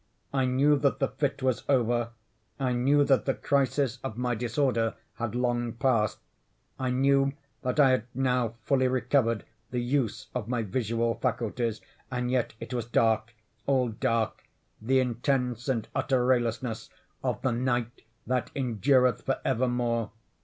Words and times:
I 0.33 0.45
knew 0.45 0.79
that 0.79 0.97
the 0.97 1.09
fit 1.09 1.43
was 1.43 1.63
over. 1.69 2.09
I 2.59 2.71
knew 2.73 3.03
that 3.03 3.25
the 3.25 3.35
crisis 3.35 3.99
of 4.03 4.17
my 4.17 4.33
disorder 4.33 4.95
had 5.17 5.35
long 5.35 5.73
passed. 5.73 6.17
I 6.79 6.89
knew 6.89 7.33
that 7.61 7.79
I 7.79 7.91
had 7.91 8.05
now 8.15 8.55
fully 8.63 8.87
recovered 8.87 9.43
the 9.69 9.77
use 9.77 10.29
of 10.33 10.47
my 10.47 10.63
visual 10.63 11.13
faculties—and 11.13 12.31
yet 12.31 12.55
it 12.59 12.73
was 12.73 12.85
dark—all 12.87 13.89
dark—the 13.89 14.99
intense 14.99 15.69
and 15.69 15.87
utter 15.93 16.25
raylessness 16.25 16.89
of 17.23 17.39
the 17.43 17.51
Night 17.51 18.01
that 18.25 18.49
endureth 18.55 19.21
for 19.21 19.39
evermore. 19.45 20.09